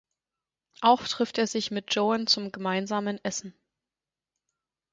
[0.81, 3.53] Auch trifft er sich mit Joan zum gemeinsamen Essen.